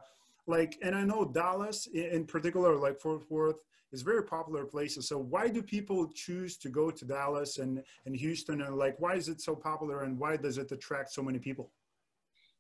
[0.48, 3.62] like, and I know Dallas in particular, like Fort Worth
[3.94, 5.08] is very popular places.
[5.08, 9.16] So why do people choose to go to Dallas and, and Houston and like, why
[9.16, 11.72] is it so popular and why does it attract so many people?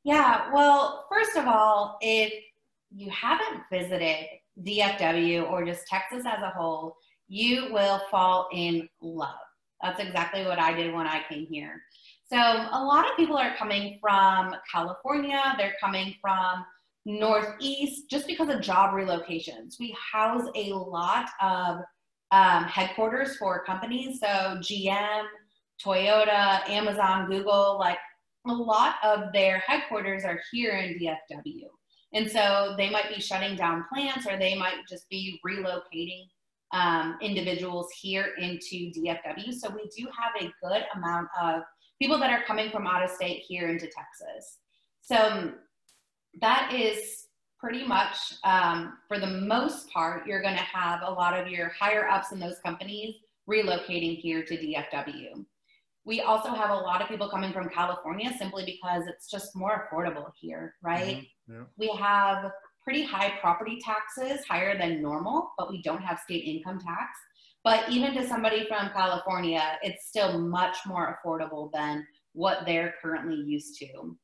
[0.03, 2.33] Yeah, well, first of all, if
[2.93, 4.25] you haven't visited
[4.61, 9.35] DFW or just Texas as a whole, you will fall in love
[9.81, 11.81] that's exactly what I did when I came here.
[12.31, 16.65] So a lot of people are coming from California, they're coming from
[17.05, 19.79] Northeast just because of job relocations.
[19.79, 21.79] We house a lot of
[22.31, 24.19] um, headquarters for companies.
[24.19, 25.23] So GM,
[25.83, 27.97] Toyota, Amazon, Google, like
[28.47, 31.67] a lot of their headquarters are here in DFW.
[32.13, 36.25] And so they might be shutting down plants or they might just be relocating
[36.73, 39.53] um, individuals here into DFW.
[39.53, 41.63] So we do have a good amount of
[42.01, 44.57] people that are coming from out of state here into Texas.
[45.01, 45.55] So um,
[46.39, 47.27] that is
[47.59, 51.69] pretty much, um, for the most part, you're going to have a lot of your
[51.69, 53.15] higher ups in those companies
[53.49, 55.45] relocating here to DFW.
[56.03, 59.87] We also have a lot of people coming from California simply because it's just more
[59.87, 61.27] affordable here, right?
[61.49, 61.53] Mm-hmm.
[61.53, 61.63] Yeah.
[61.77, 62.51] We have
[62.83, 67.17] pretty high property taxes, higher than normal, but we don't have state income tax.
[67.63, 73.35] But even to somebody from California, it's still much more affordable than what they're currently
[73.35, 74.17] used to.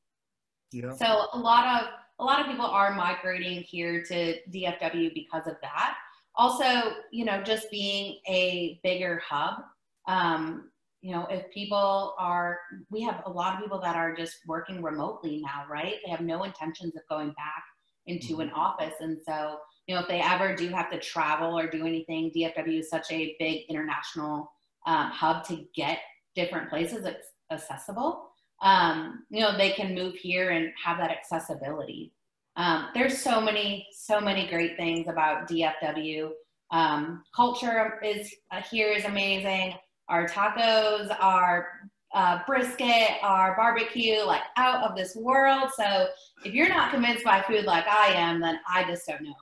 [0.71, 0.93] Yeah.
[0.93, 1.87] So a lot of
[2.19, 5.95] a lot of people are migrating here to DFW because of that.
[6.35, 9.61] Also, you know, just being a bigger hub.
[10.07, 14.37] Um, you know, if people are, we have a lot of people that are just
[14.47, 15.95] working remotely now, right?
[16.03, 17.63] They have no intentions of going back
[18.07, 18.59] into an mm-hmm.
[18.59, 18.95] office.
[18.99, 22.79] And so, you know, if they ever do have to travel or do anything, DFW
[22.79, 24.51] is such a big international
[24.85, 25.99] um, hub to get
[26.35, 27.05] different places
[27.51, 28.29] accessible.
[28.61, 32.13] Um, you know, they can move here and have that accessibility.
[32.55, 36.29] Um, there's so many, so many great things about DFW.
[36.71, 39.75] Um, culture is uh, here is amazing.
[40.09, 41.67] Our tacos are
[42.13, 45.69] uh, brisket, our barbecue, like out of this world.
[45.75, 46.07] So
[46.45, 49.33] if you're not convinced by food like I am, then I just don't know.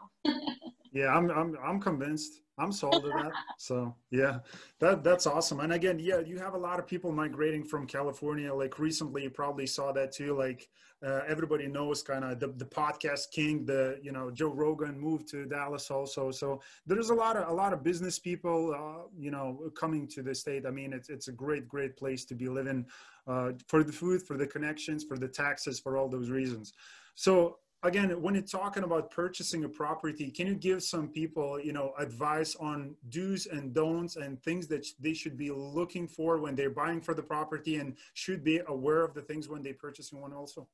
[0.96, 2.42] Yeah, I'm, I'm, I'm convinced.
[2.58, 3.34] I'm sold to that.
[3.58, 4.40] So yeah,
[4.80, 5.60] that that's awesome.
[5.60, 8.54] And again, yeah, you have a lot of people migrating from California.
[8.54, 10.38] Like recently, you probably saw that too.
[10.38, 10.70] Like
[11.06, 15.28] uh, everybody knows kind of the, the podcast king, the you know Joe Rogan moved
[15.32, 16.32] to Dallas also.
[16.32, 20.24] So there's a lot of a lot of business people, uh, you know, coming to
[20.24, 20.66] the state.
[20.66, 22.86] I mean, it's it's a great great place to be living
[23.28, 26.72] uh, for the food, for the connections, for the taxes, for all those reasons.
[27.16, 31.74] So again, when you're talking about purchasing a property, can you give some people, you
[31.74, 36.56] know, advice on do's and don'ts and things that they should be looking for when
[36.56, 40.20] they're buying for the property and should be aware of the things when they're purchasing
[40.20, 40.68] one also?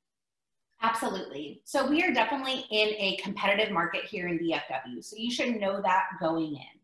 [0.82, 1.62] Absolutely.
[1.64, 5.04] So we are definitely in a competitive market here in DFW.
[5.04, 6.80] So you should know that going in.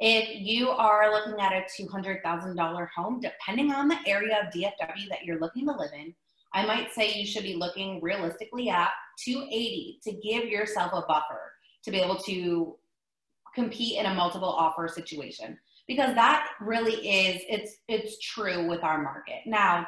[0.00, 5.24] If you are looking at a $200,000 home, depending on the area of DFW that
[5.24, 6.14] you're looking to live in,
[6.54, 8.90] I might say you should be looking realistically at
[9.24, 12.76] 280 to give yourself a buffer to be able to
[13.54, 19.02] compete in a multiple offer situation because that really is it's it's true with our
[19.02, 19.40] market.
[19.46, 19.86] Now,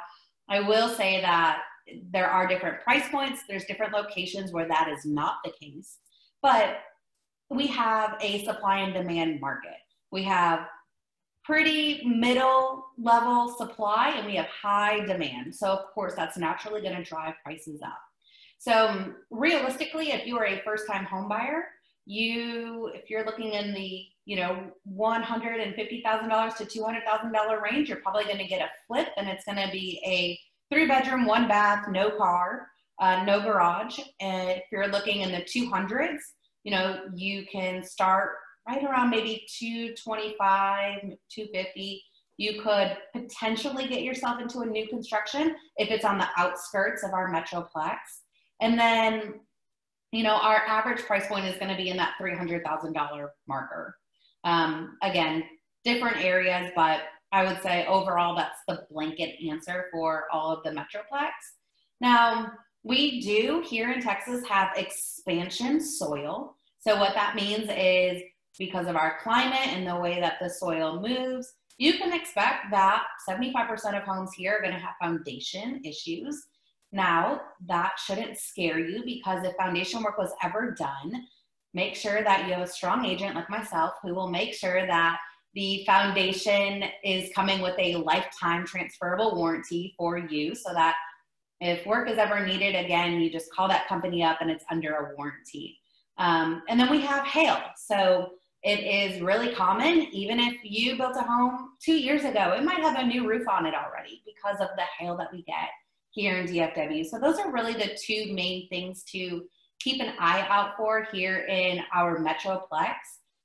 [0.48, 1.62] I will say that
[2.10, 5.98] there are different price points, there's different locations where that is not the case.
[6.42, 6.78] But
[7.48, 9.76] we have a supply and demand market.
[10.10, 10.66] We have
[11.46, 15.54] pretty middle level supply and we have high demand.
[15.54, 18.00] So of course that's naturally going to drive prices up.
[18.58, 21.68] So realistically, if you are a first time home buyer,
[22.04, 28.38] you if you're looking in the you know $150,000 to $200,000 range, you're probably going
[28.38, 30.38] to get a flip and it's going to be a
[30.72, 32.68] three bedroom, one bath, no car.
[33.00, 33.98] uh, no garage.
[34.20, 36.18] And if you're looking in the 200s,
[36.64, 38.30] you know, you can start
[38.68, 42.04] right around maybe 225, 250.
[42.38, 47.12] You could potentially get yourself into a new construction if it's on the outskirts of
[47.12, 47.96] our Metroplex.
[48.60, 49.40] And then,
[50.12, 53.96] you know, our average price point is going to be in that $300,000 marker.
[54.44, 55.44] Um, again,
[55.84, 57.02] different areas, but
[57.32, 61.30] I would say overall that's the blanket answer for all of the Metroplex.
[62.00, 62.52] Now,
[62.84, 66.54] we do here in Texas have expansion soil.
[66.78, 68.22] So, what that means is
[68.58, 73.04] because of our climate and the way that the soil moves, you can expect that
[73.28, 76.42] 75% of homes here are going to have foundation issues.
[76.92, 81.26] Now, that shouldn't scare you because if foundation work was ever done,
[81.74, 85.18] make sure that you have a strong agent like myself who will make sure that
[85.54, 90.96] the foundation is coming with a lifetime transferable warranty for you so that
[91.60, 94.94] if work is ever needed again, you just call that company up and it's under
[94.94, 95.78] a warranty.
[96.18, 97.58] Um, and then we have hail.
[97.76, 98.30] So
[98.66, 102.80] it is really common, even if you built a home two years ago, it might
[102.80, 105.68] have a new roof on it already because of the hail that we get
[106.10, 107.06] here in DFW.
[107.06, 109.44] So those are really the two main things to
[109.78, 112.94] keep an eye out for here in our Metroplex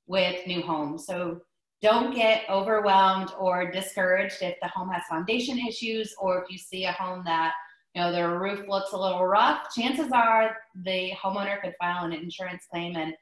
[0.08, 1.06] with new homes.
[1.06, 1.40] So
[1.82, 6.86] don't get overwhelmed or discouraged if the home has foundation issues or if you see
[6.86, 7.52] a home that
[7.94, 12.12] you know their roof looks a little rough, chances are the homeowner could file an
[12.12, 13.14] insurance claim and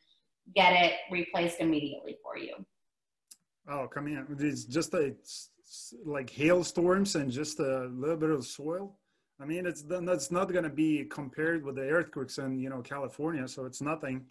[0.54, 2.54] get it replaced immediately for you.
[3.68, 4.26] Oh, come in.
[4.38, 5.14] It's just a,
[6.04, 8.96] like hailstorms and just a little bit of soil.
[9.40, 12.82] I mean, it's that's not going to be compared with the earthquakes in you know
[12.82, 14.26] California, so it's nothing.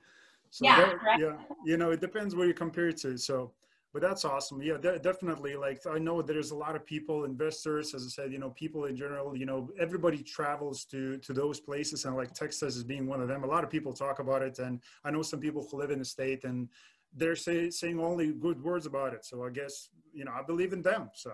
[0.52, 3.18] So yeah, that, yeah, you know, it depends where you compare it to.
[3.18, 3.52] So
[3.94, 4.62] but that's awesome.
[4.62, 8.32] Yeah de- definitely like i know there's a lot of people investors as i said
[8.32, 12.34] you know people in general you know everybody travels to to those places and like
[12.34, 13.44] texas is being one of them.
[13.44, 16.00] A lot of people talk about it and i know some people who live in
[16.00, 16.70] the state and
[17.16, 19.26] they're say, saying only good words about it.
[19.26, 21.32] So i guess you know i believe in them so.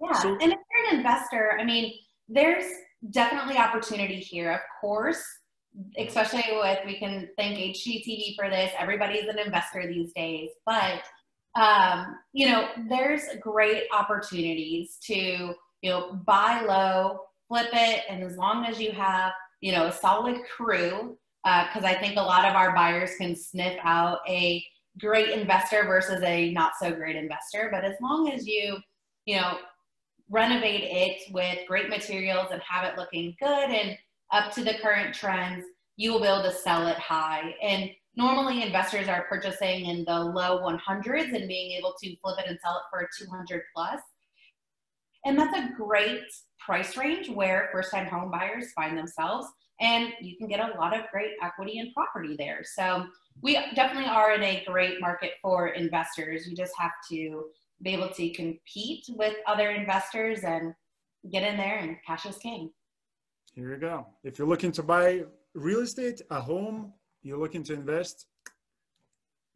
[0.00, 1.92] Yeah so, and if you're an investor i mean
[2.28, 2.64] there's
[3.10, 5.22] definitely opportunity here of course
[5.98, 8.70] especially with we can thank hgtv for this.
[8.78, 11.02] Everybody's an investor these days but
[11.54, 18.36] um, you know, there's great opportunities to, you know, buy low, flip it, and as
[18.36, 22.44] long as you have, you know, a solid crew, because uh, I think a lot
[22.44, 24.64] of our buyers can sniff out a
[24.98, 27.68] great investor versus a not so great investor.
[27.70, 28.78] But as long as you,
[29.26, 29.58] you know,
[30.30, 33.96] renovate it with great materials and have it looking good and
[34.32, 35.64] up to the current trends,
[35.96, 37.54] you will be able to sell it high.
[37.62, 42.48] And normally investors are purchasing in the low 100s and being able to flip it
[42.48, 44.00] and sell it for 200 plus.
[45.24, 46.22] And that's a great
[46.58, 49.46] price range where first time home buyers find themselves.
[49.80, 52.62] And you can get a lot of great equity and property there.
[52.62, 53.06] So
[53.42, 56.46] we definitely are in a great market for investors.
[56.46, 57.46] You just have to
[57.82, 60.72] be able to compete with other investors and
[61.32, 62.70] get in there and cash is king.
[63.54, 64.06] Here you go.
[64.22, 65.24] If you're looking to buy
[65.54, 66.92] real estate, a home,
[67.24, 68.26] you're looking to invest,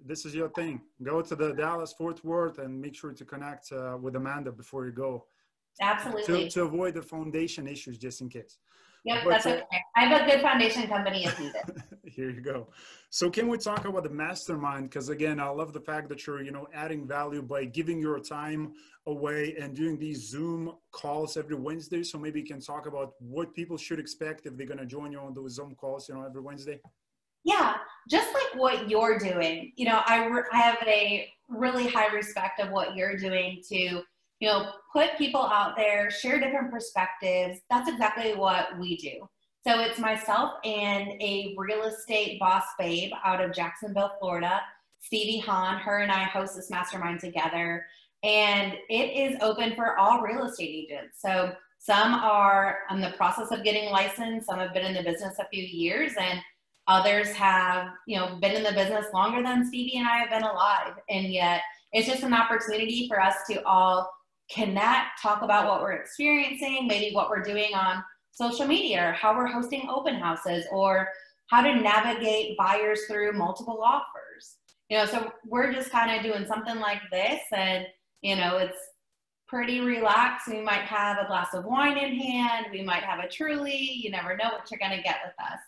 [0.05, 0.81] this is your thing.
[1.03, 4.87] Go to the Dallas Fort Worth and make sure to connect uh, with Amanda before
[4.87, 5.27] you go.
[5.81, 6.45] Absolutely.
[6.45, 8.59] To, to avoid the foundation issues, just in case.
[9.05, 9.83] Yep, but, that's uh, okay.
[9.97, 11.63] I have a good foundation company if needed.
[12.05, 12.69] Here you go.
[13.11, 14.91] So can we talk about the mastermind?
[14.91, 18.19] Because again, I love the fact that you're, you know, adding value by giving your
[18.19, 18.73] time
[19.07, 22.03] away and doing these Zoom calls every Wednesday.
[22.03, 25.13] So maybe you can talk about what people should expect if they're going to join
[25.13, 26.81] you on those Zoom calls, you know, every Wednesday
[27.45, 27.77] yeah
[28.09, 32.61] just like what you're doing you know I, re- I have a really high respect
[32.61, 37.61] of what you're doing to you know put people out there share different perspectives.
[37.71, 39.29] That's exactly what we do.
[39.67, 44.61] So it's myself and a real estate boss babe out of jacksonville florida
[45.01, 45.79] stevie hahn.
[45.79, 47.85] Her and i host this mastermind together
[48.23, 51.21] and it is open for all real estate agents.
[51.21, 54.47] So some are in the process of getting licensed.
[54.47, 56.41] Some have been in the business a few years and
[56.89, 60.43] Others have, you know, been in the business longer than Stevie and I have been
[60.43, 60.95] alive.
[61.11, 61.61] And yet
[61.93, 64.11] it's just an opportunity for us to all
[64.51, 69.37] connect, talk about what we're experiencing, maybe what we're doing on social media or how
[69.37, 71.09] we're hosting open houses or
[71.51, 74.57] how to navigate buyers through multiple offers.
[74.89, 77.87] You know, so we're just kind of doing something like this and,
[78.23, 78.79] you know, it's
[79.47, 80.49] pretty relaxed.
[80.49, 82.67] We might have a glass of wine in hand.
[82.73, 83.77] We might have a truly.
[83.77, 85.59] You never know what you're going to get with us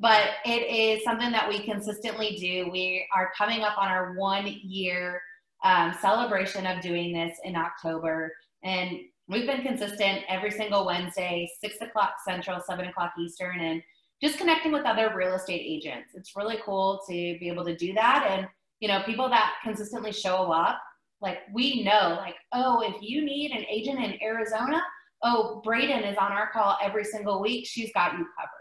[0.00, 2.70] but it is something that we consistently do.
[2.70, 5.20] We are coming up on our one year
[5.62, 8.32] um, celebration of doing this in October.
[8.64, 8.98] And
[9.28, 13.60] we've been consistent every single Wednesday, six o'clock Central, seven o'clock Eastern.
[13.60, 13.82] And
[14.22, 16.12] just connecting with other real estate agents.
[16.14, 18.26] It's really cool to be able to do that.
[18.30, 18.48] And,
[18.80, 20.80] you know, people that consistently show up,
[21.20, 24.82] like we know, like, oh, if you need an agent in Arizona,
[25.22, 27.66] oh, Braden is on our call every single week.
[27.66, 28.59] She's got you covered.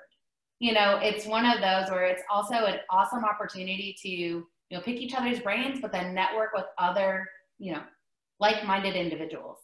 [0.59, 4.81] You know, it's one of those where it's also an awesome opportunity to, you know,
[4.81, 7.81] pick each other's brains, but then network with other, you know,
[8.39, 9.57] like-minded individuals.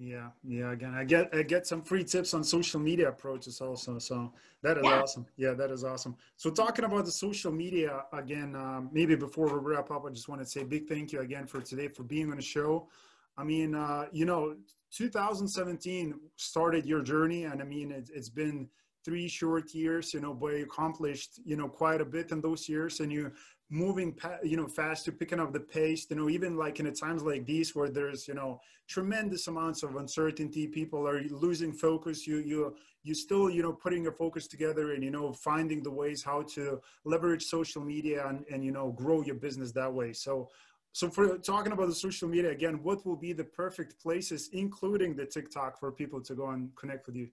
[0.00, 0.70] Yeah, yeah.
[0.70, 3.98] Again, I get I get some free tips on social media approaches also.
[3.98, 4.32] So
[4.62, 5.02] that is yeah.
[5.02, 5.26] awesome.
[5.36, 6.16] Yeah, that is awesome.
[6.36, 10.28] So talking about the social media again, um, maybe before we wrap up, I just
[10.28, 12.88] want to say big thank you again for today for being on the show.
[13.36, 14.54] I mean, uh, you know,
[14.92, 18.68] 2017 started your journey, and I mean, it, it's been
[19.04, 20.14] three short years.
[20.14, 23.32] You know, but you accomplished you know quite a bit in those years, and you
[23.70, 26.92] moving you know fast to picking up the pace you know even like in a
[26.92, 32.26] times like these where there's you know tremendous amounts of uncertainty people are losing focus
[32.26, 35.90] you you you still you know putting your focus together and you know finding the
[35.90, 40.14] ways how to leverage social media and, and you know grow your business that way
[40.14, 40.48] so
[40.92, 45.14] so for talking about the social media again what will be the perfect places including
[45.14, 47.28] the tiktok for people to go and connect with you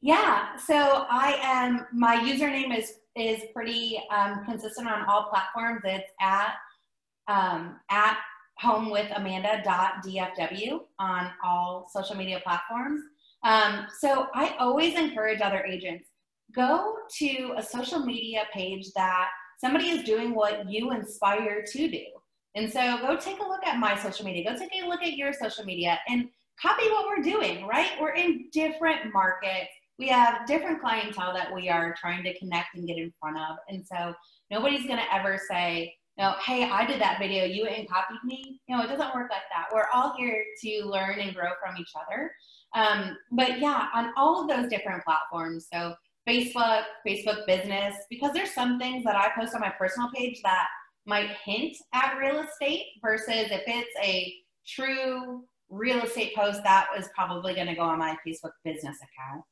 [0.00, 5.80] yeah, so I am, my username is, is pretty um, consistent on all platforms.
[5.84, 6.54] It's at,
[7.26, 8.18] um, at
[8.62, 13.00] homewithamanda.dfw on all social media platforms.
[13.44, 16.08] Um, so I always encourage other agents,
[16.54, 19.28] go to a social media page that
[19.60, 22.04] somebody is doing what you inspire to do.
[22.54, 25.16] And so go take a look at my social media, go take a look at
[25.16, 26.28] your social media and
[26.60, 27.90] copy what we're doing, right?
[28.00, 32.86] We're in different markets we have different clientele that we are trying to connect and
[32.86, 33.56] get in front of.
[33.68, 34.14] And so
[34.50, 38.60] nobody's going to ever say, no, hey, I did that video, you and copied me.
[38.68, 39.68] You know, it doesn't work like that.
[39.72, 42.32] We're all here to learn and grow from each other.
[42.74, 45.68] Um, but yeah, on all of those different platforms.
[45.72, 45.94] So
[46.28, 50.66] Facebook, Facebook business, because there's some things that I post on my personal page that
[51.06, 54.34] might hint at real estate versus if it's a
[54.66, 59.44] true real estate post, that is probably going to go on my Facebook business account.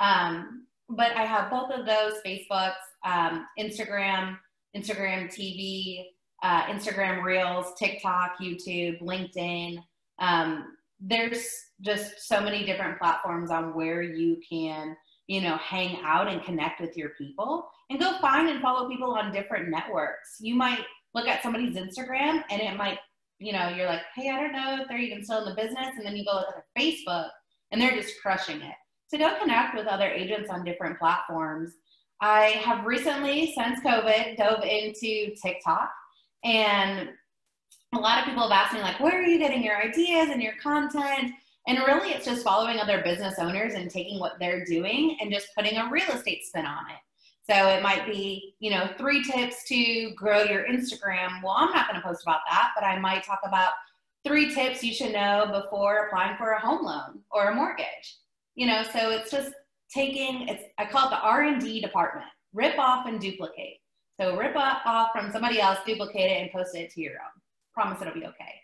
[0.00, 2.74] Um, but I have both of those Facebooks,
[3.04, 4.36] um, Instagram,
[4.76, 6.04] Instagram TV,
[6.42, 9.78] uh, Instagram Reels, TikTok, YouTube, LinkedIn.
[10.18, 11.46] Um, there's
[11.80, 16.80] just so many different platforms on where you can, you know, hang out and connect
[16.80, 20.36] with your people and go find and follow people on different networks.
[20.40, 20.84] You might
[21.14, 22.98] look at somebody's Instagram and it might,
[23.38, 25.94] you know, you're like, hey, I don't know if they're even still in the business.
[25.96, 27.28] And then you go look at their Facebook
[27.70, 28.74] and they're just crushing it
[29.14, 31.74] to go connect with other agents on different platforms.
[32.20, 35.90] I have recently, since COVID, dove into TikTok,
[36.42, 37.10] and
[37.94, 40.42] a lot of people have asked me, like, where are you getting your ideas and
[40.42, 41.32] your content?
[41.66, 45.48] And really, it's just following other business owners and taking what they're doing and just
[45.56, 46.98] putting a real estate spin on it.
[47.48, 51.42] So it might be, you know, three tips to grow your Instagram.
[51.42, 53.72] Well, I'm not going to post about that, but I might talk about
[54.26, 58.18] three tips you should know before applying for a home loan or a mortgage
[58.54, 59.52] you know so it's just
[59.92, 62.26] taking it's i call it the r&d department.
[62.52, 63.78] Rip off and duplicate.
[64.20, 67.40] So rip off from somebody else duplicate it and post it to your own.
[67.72, 68.54] Promise it'll be okay.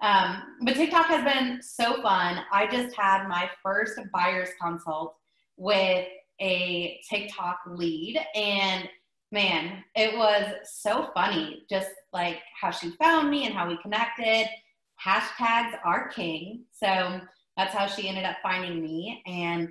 [0.00, 2.40] Um, but tiktok has been so fun.
[2.52, 5.16] I just had my first buyers consult
[5.56, 6.06] with
[6.40, 8.88] a tiktok lead and
[9.32, 11.64] man it was so funny.
[11.68, 14.48] Just like how she found me and how we connected.
[15.04, 16.64] Hashtags are king.
[16.72, 17.20] So
[17.62, 19.68] that's how she ended up finding me and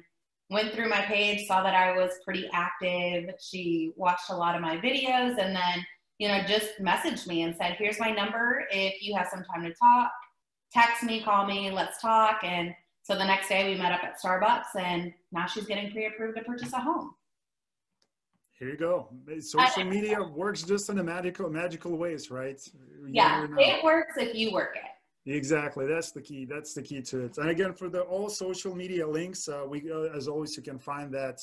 [0.49, 3.29] went through my page, saw that I was pretty active.
[3.41, 5.85] She watched a lot of my videos and then,
[6.17, 8.65] you know, just messaged me and said, here's my number.
[8.71, 10.11] If you have some time to talk,
[10.71, 12.39] text me, call me, let's talk.
[12.43, 12.73] And
[13.03, 16.43] so the next day we met up at Starbucks and now she's getting pre-approved to
[16.43, 17.13] purchase a home.
[18.53, 19.09] Here you go.
[19.39, 22.61] Social media works just in a magical, magical ways, right?
[23.09, 24.90] Yeah, it works if you work it.
[25.25, 25.85] Exactly.
[25.85, 26.45] That's the key.
[26.45, 27.37] That's the key to it.
[27.37, 30.79] And again, for the all social media links, uh, we, uh, as always, you can
[30.79, 31.39] find that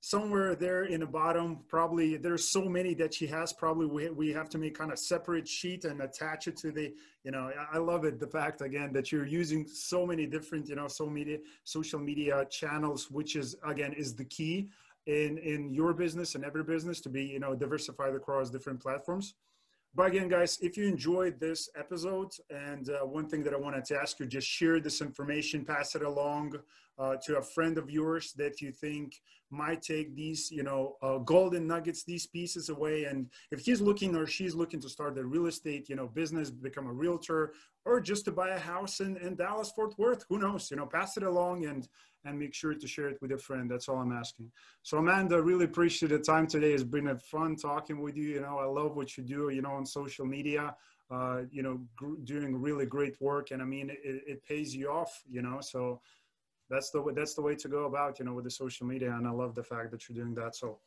[0.00, 1.60] somewhere there in the bottom.
[1.66, 3.54] Probably there's so many that she has.
[3.54, 6.92] Probably we, we have to make kind of separate sheet and attach it to the,
[7.24, 8.20] you know, I love it.
[8.20, 12.44] The fact again, that you're using so many different, you know, so media, social media
[12.50, 14.68] channels, which is again, is the key
[15.06, 19.34] in, in your business and every business to be, you know, diversified across different platforms.
[19.96, 23.86] But again, guys, if you enjoyed this episode, and uh, one thing that I wanted
[23.86, 26.52] to ask you, just share this information, pass it along
[26.98, 31.16] uh, to a friend of yours that you think might take these, you know, uh,
[31.18, 33.04] golden nuggets, these pieces away.
[33.04, 36.50] And if he's looking or she's looking to start a real estate, you know, business,
[36.50, 37.54] become a realtor,
[37.86, 40.86] or just to buy a house in, in Dallas, Fort Worth, who knows, you know,
[40.86, 41.88] pass it along and,
[42.26, 43.70] and make sure to share it with a friend.
[43.70, 44.50] That's all I'm asking.
[44.82, 46.72] So Amanda, really appreciate the time today.
[46.72, 48.28] It's been a fun talking with you.
[48.28, 50.74] You know, I love what you do, you know, on social media,
[51.10, 51.80] uh, you know,
[52.24, 53.52] doing really great work.
[53.52, 56.00] And I mean, it, it pays you off, you know, so
[56.68, 59.12] that's the way that's the way to go about you know with the social media
[59.12, 60.78] and i love the fact that you're doing that so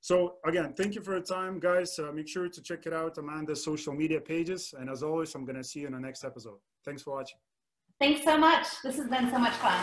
[0.00, 3.18] so again thank you for your time guys uh, make sure to check it out
[3.18, 6.24] amanda's social media pages and as always i'm going to see you in the next
[6.24, 7.38] episode thanks for watching
[8.00, 8.80] Thanks so much.
[8.84, 9.74] This has been so much fun.